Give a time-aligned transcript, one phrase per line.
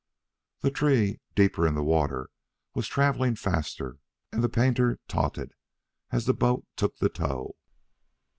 [0.61, 2.31] The tree, deeper in the water,
[2.73, 3.97] was travelling faster,
[4.31, 5.51] and the painter tautened
[6.09, 7.55] as the boat took the tow.